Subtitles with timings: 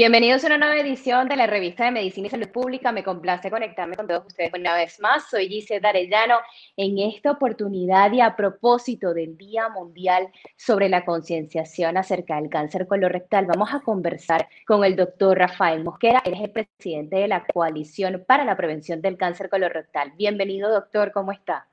[0.00, 2.90] Bienvenidos a una nueva edición de la revista de Medicina y Salud Pública.
[2.90, 5.28] Me complace conectarme con todos ustedes una vez más.
[5.28, 6.36] Soy Giselle Arellano.
[6.74, 12.86] En esta oportunidad y a propósito del Día Mundial sobre la concienciación acerca del cáncer
[12.86, 16.22] colorectal, vamos a conversar con el doctor Rafael Mosquera.
[16.24, 20.14] Él es el presidente de la Coalición para la Prevención del Cáncer Colorectal.
[20.16, 21.12] Bienvenido, doctor.
[21.12, 21.69] ¿Cómo está?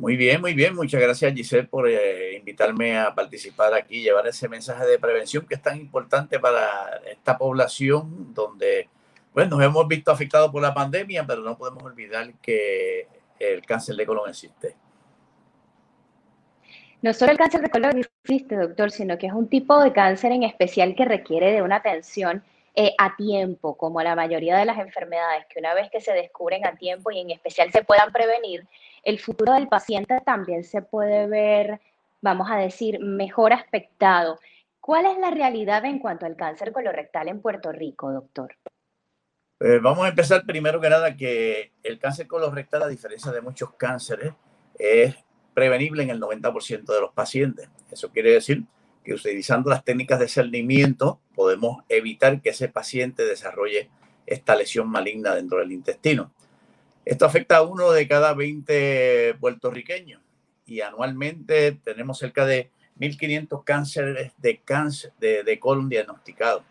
[0.00, 0.74] Muy bien, muy bien.
[0.74, 5.56] Muchas gracias Giselle por eh, invitarme a participar aquí, llevar ese mensaje de prevención que
[5.56, 8.88] es tan importante para esta población donde
[9.34, 13.08] bueno, nos hemos visto afectados por la pandemia, pero no podemos olvidar que
[13.38, 14.74] el cáncer de colon existe.
[17.02, 20.32] No solo el cáncer de colon existe, doctor, sino que es un tipo de cáncer
[20.32, 22.42] en especial que requiere de una atención
[22.74, 26.64] eh, a tiempo, como la mayoría de las enfermedades, que una vez que se descubren
[26.64, 28.66] a tiempo y en especial se puedan prevenir,
[29.02, 31.80] el futuro del paciente también se puede ver,
[32.20, 34.38] vamos a decir, mejor aspectado.
[34.80, 38.56] ¿Cuál es la realidad en cuanto al cáncer colorectal en Puerto Rico, doctor?
[39.60, 43.74] Eh, vamos a empezar primero que nada que el cáncer colorectal, a diferencia de muchos
[43.74, 44.32] cánceres,
[44.78, 45.16] es
[45.54, 47.68] prevenible en el 90% de los pacientes.
[47.90, 48.64] Eso quiere decir
[49.04, 53.90] que utilizando las técnicas de cernimiento podemos evitar que ese paciente desarrolle
[54.26, 56.32] esta lesión maligna dentro del intestino.
[57.04, 60.20] Esto afecta a uno de cada 20 puertorriqueños
[60.66, 66.62] y anualmente tenemos cerca de 1.500 cánceres de cáncer de, colon diagnosticados.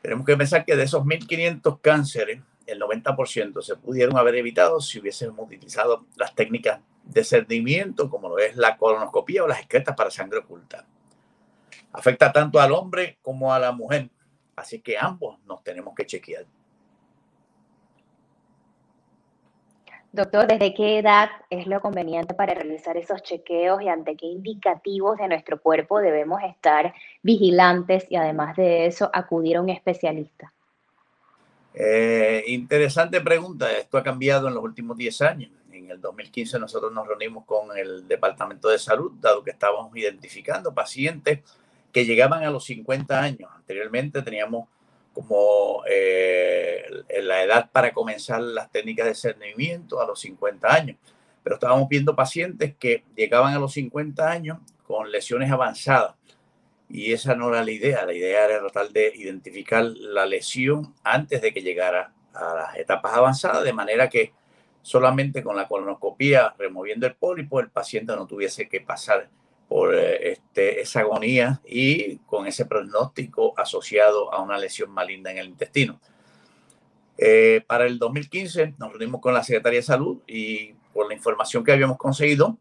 [0.00, 5.00] Tenemos que pensar que de esos 1.500 cánceres, el 90% se pudieron haber evitado si
[5.00, 10.10] hubiésemos utilizado las técnicas de cernimiento, como lo es la colonoscopia o las excretas para
[10.10, 10.86] sangre oculta.
[11.94, 14.10] Afecta tanto al hombre como a la mujer,
[14.56, 16.44] así que ambos nos tenemos que chequear.
[20.10, 25.18] Doctor, ¿desde qué edad es lo conveniente para realizar esos chequeos y ante qué indicativos
[25.18, 30.52] de nuestro cuerpo debemos estar vigilantes y además de eso acudir a un especialista?
[31.74, 33.70] Eh, interesante pregunta.
[33.70, 35.50] Esto ha cambiado en los últimos 10 años.
[35.72, 40.72] En el 2015 nosotros nos reunimos con el Departamento de Salud, dado que estábamos identificando
[40.74, 41.40] pacientes
[41.94, 43.48] que llegaban a los 50 años.
[43.54, 44.68] Anteriormente teníamos
[45.12, 46.84] como eh,
[47.22, 50.96] la edad para comenzar las técnicas de cernimiento a los 50 años.
[51.44, 56.16] Pero estábamos viendo pacientes que llegaban a los 50 años con lesiones avanzadas.
[56.88, 58.04] Y esa no era la idea.
[58.04, 63.14] La idea era tratar de identificar la lesión antes de que llegara a las etapas
[63.14, 64.32] avanzadas, de manera que
[64.82, 69.28] solamente con la colonoscopía removiendo el pólipo el paciente no tuviese que pasar
[69.74, 75.38] por eh, este, esa agonía y con ese pronóstico asociado a una lesión maligna en
[75.38, 75.98] el intestino.
[77.18, 81.64] Eh, para el 2015 nos reunimos con la Secretaría de Salud y por la información
[81.64, 82.56] que habíamos conseguido,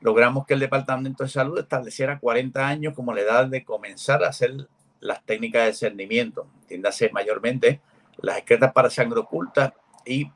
[0.00, 4.30] logramos que el Departamento de Salud estableciera 40 años como la edad de comenzar a
[4.30, 4.66] hacer
[4.98, 7.80] las técnicas de discernimiento, entiéndase mayormente
[8.16, 9.72] las excretas para sangre oculta
[10.04, 10.32] y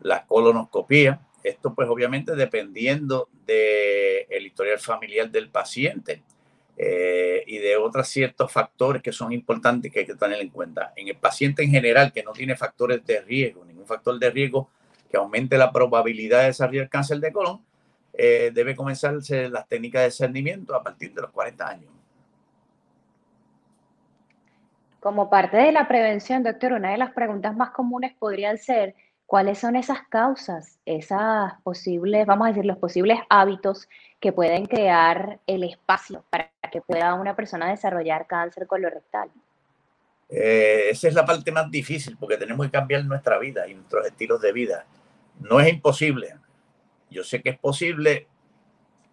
[0.00, 6.22] la colonoscopía, esto pues obviamente dependiendo del el historial familiar del paciente
[6.76, 10.92] eh, y de otros ciertos factores que son importantes que hay que tener en cuenta.
[10.96, 14.70] En el paciente en general que no tiene factores de riesgo, ningún factor de riesgo
[15.10, 17.60] que aumente la probabilidad de desarrollar cáncer de colon,
[18.14, 21.90] eh, debe comenzarse las técnicas de discernimiento a partir de los 40 años.
[25.00, 28.94] Como parte de la prevención, doctor, una de las preguntas más comunes podrían ser,
[29.30, 35.38] ¿Cuáles son esas causas, esas posibles, vamos a decir, los posibles hábitos que pueden crear
[35.46, 39.30] el espacio para que pueda una persona desarrollar cáncer colorectal?
[40.28, 44.04] Eh, esa es la parte más difícil porque tenemos que cambiar nuestra vida y nuestros
[44.04, 44.84] estilos de vida.
[45.38, 46.34] No es imposible.
[47.08, 48.26] Yo sé que es posible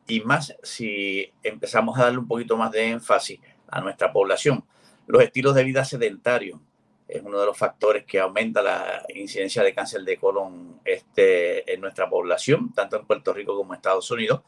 [0.08, 3.40] y más si empezamos a darle un poquito más de énfasis
[3.70, 4.66] a nuestra población.
[5.06, 6.60] Los estilos de vida sedentarios,
[7.08, 11.80] es uno de los factores que aumenta la incidencia de cáncer de colon este, en
[11.80, 14.42] nuestra población, tanto en Puerto Rico como en Estados Unidos.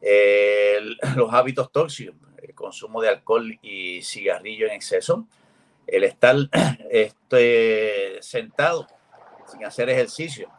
[1.16, 5.26] los hábitos tóxicos, el consumo de alcohol y cigarrillo en exceso,
[5.86, 6.36] el estar
[6.90, 8.86] este, sentado
[9.46, 10.50] sin hacer ejercicio.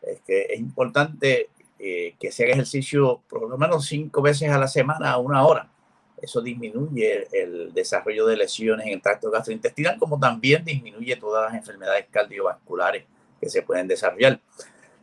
[0.00, 5.16] Es, importante eh, que se haga ejercicio por lo menos cinco veces a la semana
[5.18, 5.68] una hora
[6.22, 11.54] eso disminuye el desarrollo de lesiones en el tracto gastrointestinal, como también disminuye todas las
[11.54, 13.04] enfermedades cardiovasculares
[13.40, 14.40] que se pueden desarrollar.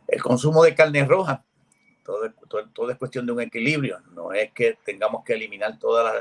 [0.06, 1.44] El consumo de carne roja,
[2.04, 4.00] todo, es cuestión de un equilibrio.
[4.14, 6.14] No es que tengamos que eliminar todas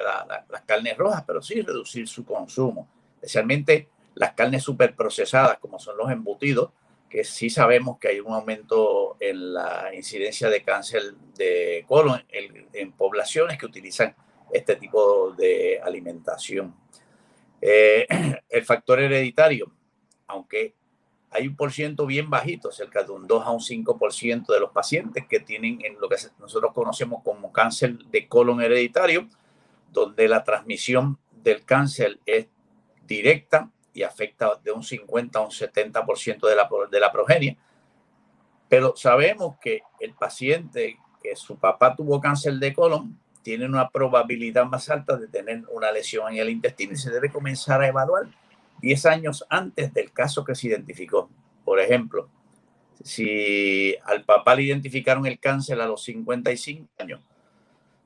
[0.50, 6.10] las carnes rojas, pero sí reducir su consumo, especialmente las carnes superprocesadas, como son los
[6.10, 6.72] embutidos,
[7.10, 12.92] que sí sabemos que hay un aumento en la incidencia de cáncer de colon en,
[12.94, 14.16] poblaciones que utilizan
[14.56, 16.76] este tipo de alimentación.
[17.62, 18.08] Eh,
[18.50, 19.72] el factor hereditario,
[20.28, 20.76] aunque
[21.32, 24.72] hay un por ciento bien bajito, cerca de un 2 a un 5% de los
[24.72, 29.28] pacientes que tienen en lo que nosotros conocemos como cáncer de colon hereditario,
[29.92, 32.48] donde la transmisión del cáncer es
[33.06, 37.58] directa y afecta de un 50 a un 70% de la, de la progenie.
[38.70, 44.66] Pero sabemos que el paciente que su papá tuvo cáncer de colon tiene una probabilidad
[44.66, 48.24] más alta de tener una lesión en el intestino y se debe comenzar a evaluar
[48.82, 51.30] 10 años antes del caso que se identificó.
[51.64, 52.28] Por ejemplo,
[53.04, 57.22] si al papá le identificaron el cáncer a los 55 años,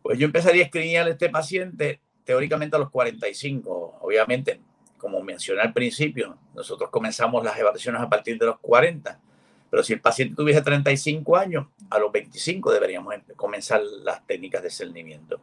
[0.01, 3.99] pues yo empezaría a escribir a este paciente teóricamente a los 45.
[4.01, 4.59] Obviamente,
[4.97, 9.17] como mencioné al principio, nosotros comenzamos las evaluaciones a partir de los 40,
[9.69, 14.69] pero si el paciente tuviese 35 años, a los 25 deberíamos comenzar las técnicas de
[14.69, 15.39] cernimiento.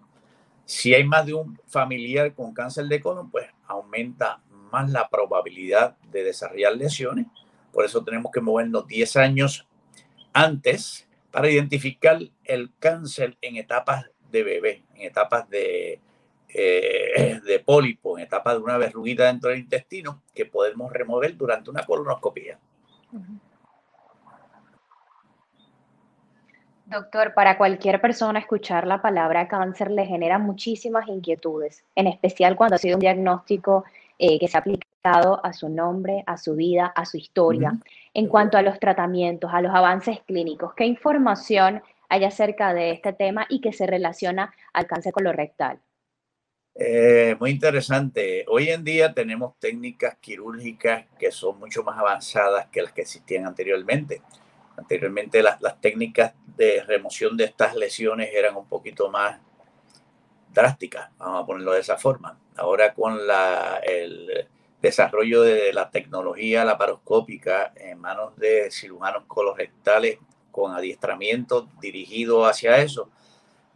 [0.64, 4.40] Si hay más de un familiar con cáncer de colon, pues aumenta
[4.72, 7.26] más la probabilidad de desarrollar lesiones.
[7.72, 9.66] Por eso tenemos que movernos 10 años
[10.32, 16.00] antes para identificar el cáncer en etapas de bebé, en etapas de
[16.58, 21.68] eh, de pólipo en etapa de una verruguita dentro del intestino que podemos remover durante
[21.68, 22.58] una colonoscopia.
[26.86, 32.76] Doctor, para cualquier persona escuchar la palabra cáncer le genera muchísimas inquietudes, en especial cuando
[32.76, 33.84] ha sido un diagnóstico
[34.20, 37.72] eh, que se ha aplicado a su nombre, a su vida, a su historia.
[38.14, 43.12] En cuanto a los tratamientos, a los avances clínicos, ¿qué información hay acerca de este
[43.12, 45.80] tema y que se relaciona al cáncer colorectal?
[46.76, 48.44] Eh, muy interesante.
[48.46, 53.44] Hoy en día tenemos técnicas quirúrgicas que son mucho más avanzadas que las que existían
[53.44, 54.22] anteriormente.
[54.76, 59.40] Anteriormente las, técnicas de remoción de estas lesiones eran un poquito más
[60.52, 62.38] drásticas, vamos a ponerlo de esa forma.
[62.56, 63.18] Ahora con
[63.82, 64.48] el
[64.80, 70.18] desarrollo de la tecnología laparoscópica en manos de cirujanos colorectales
[70.50, 73.10] con adiestramiento dirigido hacia eso,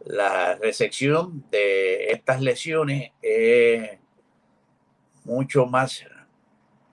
[0.05, 3.99] la resección de estas lesiones es
[5.23, 6.03] mucho más,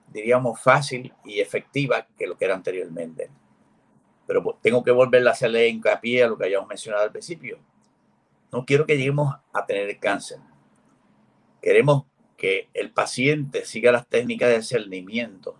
[0.07, 3.31] diríamos, fácil y efectiva que lo que era anteriormente.
[4.29, 7.57] Pero tengo que volver a hacerle hincapié a lo que hayamos mencionado al principio.
[8.51, 10.37] No quiero que lleguemos a tener cáncer.
[11.63, 12.03] Queremos
[12.37, 15.57] que el paciente siga las técnicas de cernimiento,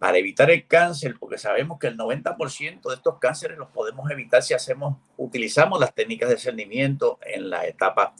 [0.00, 4.42] para evitar el cáncer, porque sabemos que el 90% de estos cánceres los podemos evitar
[4.42, 8.14] si hacemos, utilizamos las técnicas de cernimiento en la etapa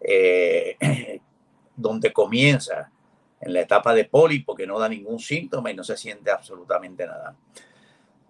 [0.00, 1.20] eh,
[1.76, 2.90] donde comienza,
[3.40, 7.06] en la etapa de pólipo, que no da ningún síntoma y no se siente absolutamente
[7.06, 7.36] nada.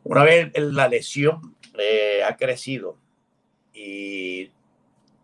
[0.08, 2.97] Una vez la lesión eh, ha crecido
[3.75, 4.53] y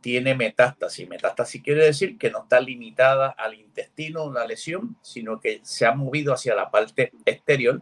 [0.01, 1.09] tiene metástasis.
[1.09, 5.95] Metástasis quiere decir que no está limitada al intestino la lesión, sino que se ha
[5.95, 7.81] movido hacia la parte exterior.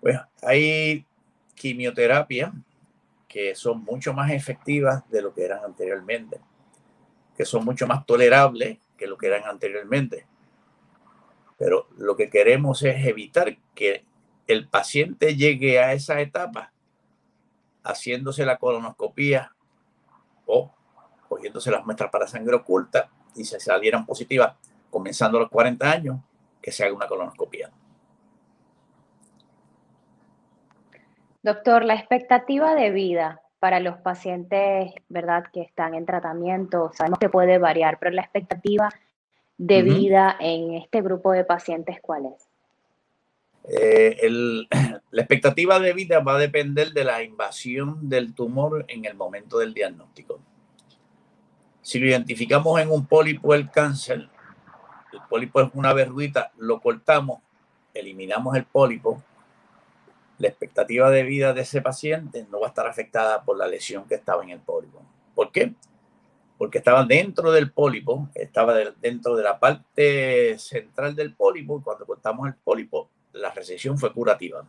[0.00, 1.04] Pues hay
[1.56, 2.52] quimioterapia
[3.26, 6.38] que son mucho más efectivas de lo que eran anteriormente,
[7.36, 10.24] que son mucho más tolerables que lo que eran anteriormente.
[11.58, 14.04] Pero lo que queremos es evitar que
[14.46, 16.72] el paciente llegue a esa etapa
[17.84, 19.52] haciéndose la colonoscopía
[20.46, 20.72] o
[21.28, 24.54] cogiéndose las muestras para sangre oculta y se salieran positivas
[24.90, 26.20] comenzando a los 40 años,
[26.60, 27.70] que se haga una colonoscopia.
[31.42, 37.30] Doctor, la expectativa de vida para los pacientes, ¿verdad?, que están en tratamiento, sabemos que
[37.30, 38.90] puede variar, pero la expectativa
[39.56, 42.51] de vida en este grupo de pacientes, ¿cuál es?
[43.68, 44.18] Eh,
[45.10, 49.58] la expectativa de vida va a depender de la invasión del tumor en el momento
[49.58, 50.40] del diagnóstico.
[51.80, 54.28] Si lo identificamos en un pólipo el cáncer,
[55.12, 57.40] el pólipo es una verruguita, lo cortamos,
[57.92, 59.22] eliminamos el pólipo,
[60.38, 64.06] la expectativa de vida de ese paciente no va a estar afectada por la lesión
[64.08, 65.02] que estaba en el pólipo.
[65.34, 65.74] ¿Por qué?
[66.58, 72.06] Porque estaba dentro del pólipo, estaba dentro de la parte central del pólipo y cuando
[72.06, 74.64] cortamos el pólipo, la recesión fue curativa.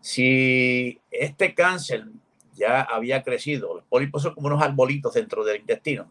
[0.00, 2.06] Si este cáncer
[2.60, 3.74] ya había crecido.
[3.74, 6.06] Los pólipos son como unos arbolitos dentro del intestino.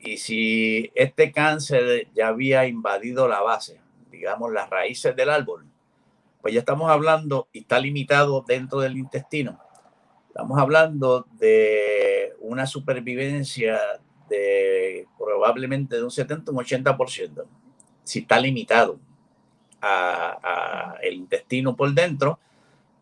[0.00, 3.80] Y si este cáncer ya había invadido la base,
[4.10, 5.66] digamos las raíces del árbol,
[6.40, 9.60] pues ya estamos hablando, y está limitado dentro del intestino,
[10.28, 13.78] estamos hablando de una supervivencia
[14.30, 17.44] de probablemente de un 70 un 80%,
[18.04, 19.00] si está limitado
[19.80, 22.38] a, el intestino por dentro,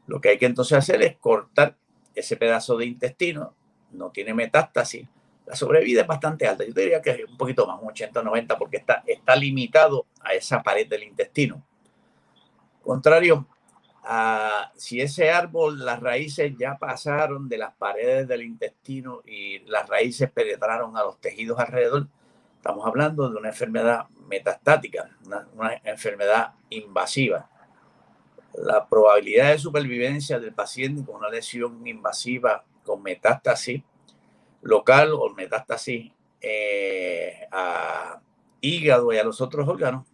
[0.07, 1.77] lo que hay que entonces hacer es cortar
[2.15, 3.55] ese pedazo de intestino,
[3.93, 5.07] no tiene metástasis,
[5.47, 8.59] la sobrevida es bastante alta, yo diría que es un poquito más, un 80 90,
[8.59, 11.63] porque está, está limitado a esa pared del intestino.
[12.83, 13.47] Contrario
[14.03, 19.89] a si ese árbol, las raíces ya pasaron de las paredes del intestino y las
[19.89, 22.07] raíces penetraron a los tejidos alrededor,
[22.67, 27.49] estamos hablando de una enfermedad metastática, una, enfermedad invasiva.
[28.55, 33.85] La probabilidad de supervivencia del paciente con una lesión invasiva con metástasis
[34.63, 38.21] local o metástasis eh, a
[38.61, 40.05] hígado y a los otros órganos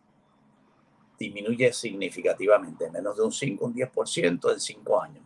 [1.19, 5.25] disminuye significativamente, menos de un 5, un 10% en 5 años,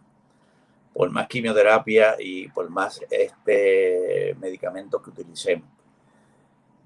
[0.95, 5.77] por más quimioterapia y por más este medicamentos que utilicemos.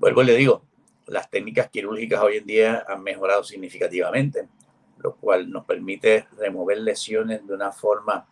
[0.00, 0.62] Vuelvo y le digo,
[1.08, 4.48] las técnicas quirúrgicas hoy en día han mejorado significativamente,
[4.96, 8.26] lo cual nos permite remover lesiones de una forma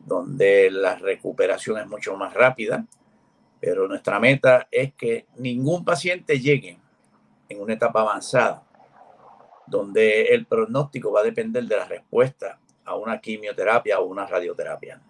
[0.00, 2.84] donde la recuperación es mucho más rápida,
[3.58, 6.78] pero nuestra meta es que ningún paciente llegue
[7.48, 8.62] en una etapa avanzada,
[9.66, 15.00] donde el pronóstico va a depender de la respuesta a una quimioterapia o una radioterapia.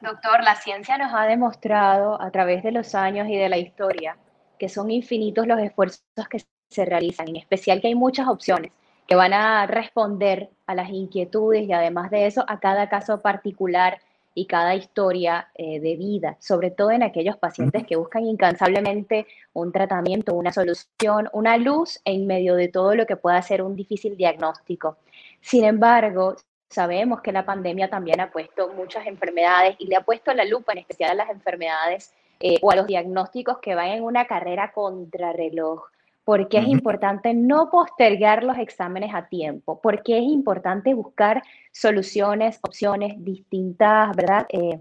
[0.00, 4.16] Doctor, la ciencia nos ha demostrado a través de los años y de la historia
[4.58, 8.72] que son infinitos los esfuerzos que se realizan, en especial que hay muchas opciones
[9.06, 13.98] que van a responder a las inquietudes y además de eso a cada caso particular
[14.34, 19.72] y cada historia eh, de vida, sobre todo en aquellos pacientes que buscan incansablemente un
[19.72, 24.16] tratamiento, una solución, una luz en medio de todo lo que pueda ser un difícil
[24.16, 24.98] diagnóstico.
[25.40, 26.36] Sin embargo,
[26.70, 30.70] Sabemos que la pandemia también ha puesto muchas enfermedades y le ha puesto la lupa
[30.70, 34.70] en especial a las enfermedades eh, o a los diagnósticos que van en una carrera
[34.72, 35.82] contrarreloj.
[36.24, 43.14] Porque es importante no postergar los exámenes a tiempo, porque es importante buscar soluciones, opciones
[43.18, 44.46] distintas, ¿verdad?
[44.50, 44.78] Eh,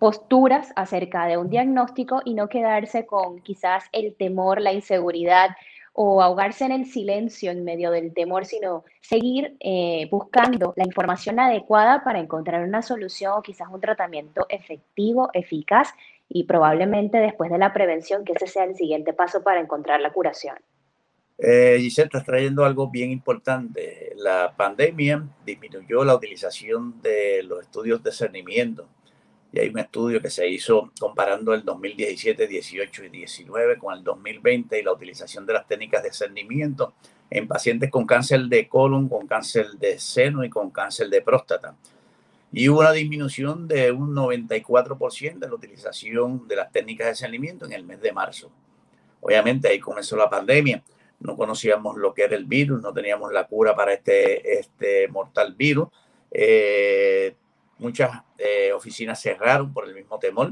[0.00, 5.50] posturas acerca de un diagnóstico y no quedarse con quizás el temor, la inseguridad
[6.00, 11.40] o ahogarse en el silencio en medio del temor, sino seguir eh, buscando la información
[11.40, 15.88] adecuada para encontrar una solución o quizás un tratamiento efectivo, eficaz
[16.28, 20.12] y probablemente después de la prevención que ese sea el siguiente paso para encontrar la
[20.12, 20.54] curación.
[21.36, 24.12] Eh, Giselle, estás trayendo algo bien importante.
[24.18, 28.86] La pandemia disminuyó la utilización de los estudios de discernimiento
[29.52, 34.04] y hay un estudio que se hizo comparando el 2017, 18 y 19 con el
[34.04, 36.94] 2020 y la utilización de las técnicas de discernimiento
[37.30, 41.74] en pacientes con cáncer de colon, con cáncer de seno y con cáncer de próstata.
[42.52, 47.66] Y hubo una disminución de un 94% de la utilización de las técnicas de discernimiento
[47.66, 48.50] en el mes de marzo.
[49.20, 50.82] Obviamente ahí comenzó la pandemia,
[51.20, 55.54] no conocíamos lo que era el virus, no teníamos la cura para este, este mortal
[55.54, 55.88] virus.
[56.30, 57.34] Eh,
[57.78, 60.50] Muchas eh, oficinas cerraron por el mismo temor.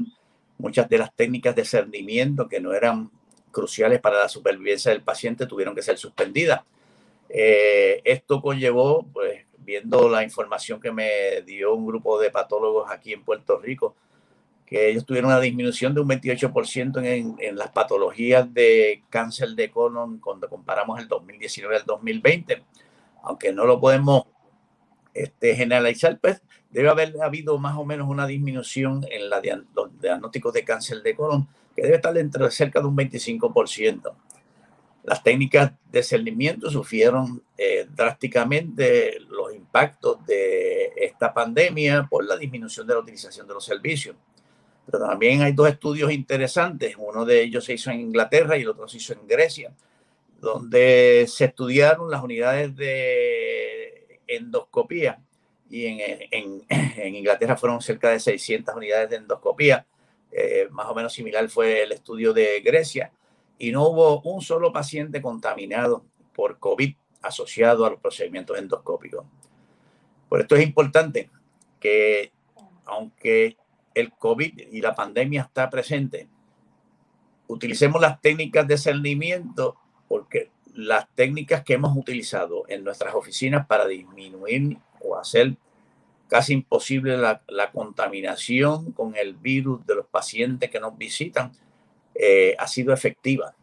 [0.57, 3.11] Muchas de las técnicas de cernimiento que no eran
[3.51, 6.61] cruciales para la supervivencia del paciente tuvieron que ser suspendidas.
[7.29, 13.13] Eh, esto conllevó, pues, viendo la información que me dio un grupo de patólogos aquí
[13.13, 13.95] en Puerto Rico,
[14.65, 19.71] que ellos tuvieron una disminución de un 28% en, en, las patologías de cáncer de
[19.71, 22.63] colon cuando comparamos el 2019 al 2020.
[23.23, 24.23] Aunque no lo podemos
[25.13, 26.41] este, generalizar, pues
[26.77, 29.41] debe haber habido más o menos una disminución en la,
[29.73, 34.13] los diagnósticos de cáncer de colon, que debe estar entre cerca de un 25%.
[35.03, 42.85] Las técnicas de cernimiento sufrieron eh, drásticamente los impactos de esta pandemia por la disminución
[42.85, 44.15] de la utilización de los servicios.
[44.85, 46.95] Pero también hay dos estudios interesantes.
[46.95, 49.73] Uno de ellos se hizo en Inglaterra y el otro se hizo en Grecia,
[50.39, 55.23] donde se estudiaron las unidades de endoscopía
[55.69, 59.85] y en, en, Inglaterra fueron cerca de 600 unidades de endoscopía.
[60.31, 63.11] Eh, más o menos similar fue el estudio de Grecia
[63.57, 69.25] y no hubo un solo paciente contaminado por COVID asociado a los procedimientos endoscópicos.
[70.29, 71.29] Por esto es importante
[71.79, 72.31] que
[72.85, 73.57] aunque
[73.93, 76.27] el COVID y la pandemia está presente,
[77.47, 83.87] utilicemos las técnicas de cernimiento porque las técnicas que hemos utilizado en nuestras oficinas para
[83.87, 84.77] disminuir
[85.15, 85.55] hacer
[86.27, 91.51] casi imposible la, contaminación con el virus de los pacientes que nos visitan,
[92.15, 93.55] eh, ha sido efectiva.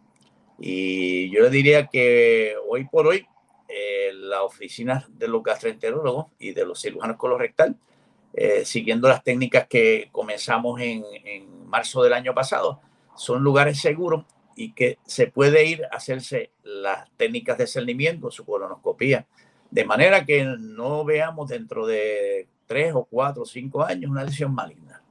[0.58, 3.26] Y yo le diría que hoy por hoy
[3.68, 7.76] eh, la oficina de los gastroenterólogos y de los cirujanos colorectal,
[8.32, 12.80] eh, siguiendo las técnicas que comenzamos en, en marzo del año pasado,
[13.16, 14.24] son lugares seguros
[14.56, 19.26] y que se puede ir a hacerse las técnicas de cernimiento, su colonoscopía,
[19.75, 24.54] de manera que no veamos dentro de tres o cuatro o cinco años una lesión
[24.54, 25.02] maligna.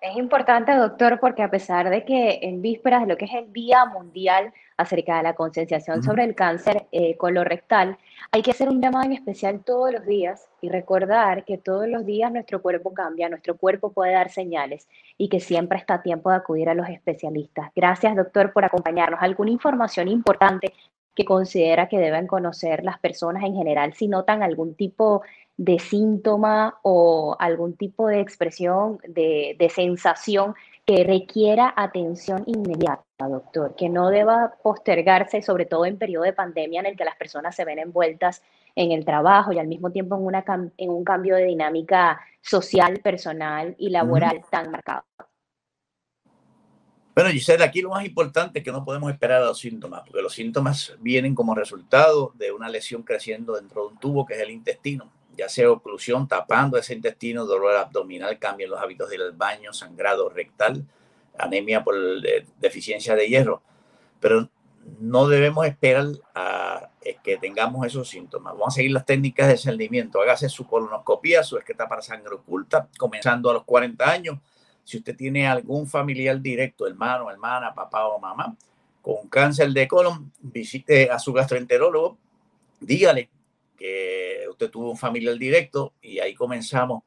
[0.00, 3.52] Es importante, doctor, porque a pesar de que en vísperas de lo que es el
[3.52, 7.98] Día Mundial acerca de la concienciación sobre el cáncer eh, colorectal,
[8.30, 12.06] hay que hacer un llamado en especial todos los días y recordar que todos los
[12.06, 16.30] días nuestro cuerpo cambia, nuestro cuerpo puede dar señales y que siempre está a tiempo
[16.30, 17.72] de acudir a los especialistas.
[17.74, 19.20] Gracias, doctor, por acompañarnos.
[19.20, 20.72] ¿Alguna información importante
[21.18, 25.22] que considera que deben conocer las personas en general si notan algún tipo
[25.56, 30.54] de síntoma o algún tipo de expresión, de, de sensación
[30.86, 36.78] que requiera atención inmediata, doctor, que no deba postergarse, sobre todo en periodo de pandemia
[36.78, 38.40] en el que las personas se ven envueltas
[38.76, 40.44] en el trabajo y al mismo tiempo en, una,
[40.76, 45.02] en un cambio de dinámica social, personal y laboral tan marcado.
[47.18, 50.22] Bueno, Giselle, aquí lo más importante es que no podemos esperar a los síntomas, porque
[50.22, 54.40] los síntomas vienen como resultado de una lesión creciendo dentro de un tubo que es
[54.40, 59.32] el intestino ya sea oclusión, tapando ese intestino, dolor abdominal, cambio en los hábitos del
[59.32, 60.84] baño, sangrado rectal,
[61.36, 61.96] anemia por
[62.60, 63.62] deficiencia de hierro.
[64.20, 64.48] Pero
[65.00, 66.06] no debemos esperar
[66.36, 66.90] a
[67.24, 68.52] que tengamos esos síntomas.
[68.52, 70.20] Vamos a seguir las técnicas de discernimiento.
[70.20, 74.38] Hágase su colonoscopia, su esqueta para sangre oculta, comenzando a los 40 años.
[74.88, 78.56] Si usted tiene algún familiar directo, hermano, hermana, papá o mamá,
[79.02, 82.16] con cáncer de colon, visite a su gastroenterólogo,
[82.80, 83.28] dígale
[83.76, 87.02] que usted tuvo un familiar directo y ahí comenzamos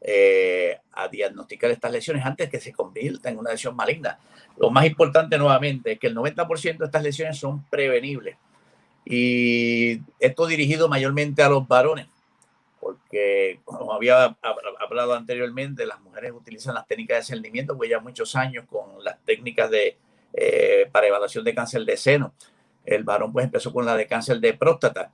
[0.00, 4.18] eh, a diagnosticar estas lesiones antes que se convierta en una lesión maligna.
[4.56, 8.38] Lo más importante nuevamente es que el 90% de estas lesiones son prevenibles
[9.04, 12.06] y esto dirigido mayormente a los varones,
[13.08, 14.36] porque como había
[14.80, 19.18] hablado anteriormente, las mujeres utilizan las técnicas de discernimiento, pues ya muchos años con las
[19.24, 19.96] técnicas de,
[20.32, 22.34] eh, para evaluación de cáncer de seno.
[22.84, 25.10] El varón pues empezó con la de cáncer de próstata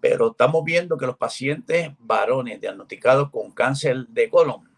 [0.00, 4.68] pero estamos viendo que los pacientes varones diagnosticados con cáncer de colon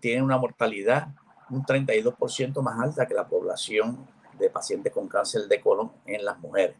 [0.00, 1.08] tienen una mortalidad
[1.50, 4.06] un 32% más alta que la población
[4.38, 6.76] de pacientes con cáncer de colon en las mujeres.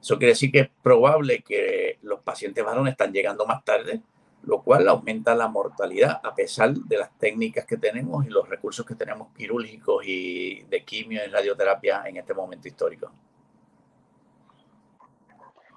[0.00, 4.00] Eso quiere decir que es probable que los pacientes varones están llegando más tarde,
[4.42, 8.86] lo cual aumenta la mortalidad a pesar de las técnicas que tenemos y los recursos
[8.86, 13.12] que tenemos quirúrgicos y de quimio y radioterapia en este momento histórico.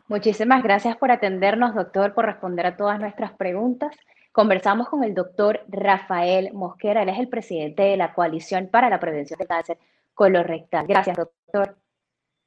[0.08, 3.96] Muchísimas gracias por atendernos, doctor, por responder a todas nuestras preguntas.
[4.32, 9.00] Conversamos con el doctor Rafael Mosquera, él es el presidente de la Coalición para la
[9.00, 9.78] Prevención del Cáncer
[10.14, 10.88] Colorectal.
[10.88, 11.78] Gracias, doctor.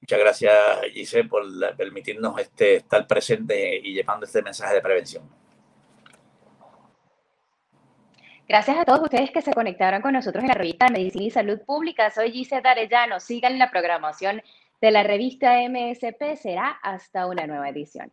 [0.00, 0.55] Muchas gracias,
[0.92, 1.44] Giselle, por
[1.76, 5.24] permitirnos este, estar presente y llevando este mensaje de prevención.
[8.48, 11.61] Gracias a todos ustedes que se conectaron con nosotros en la revista Medicina y Salud
[11.66, 12.11] Pública.
[12.11, 13.18] Soy Giselle Arellano.
[13.18, 14.40] Sigan la programación
[14.80, 18.12] de la revista MSP será hasta una nueva edición.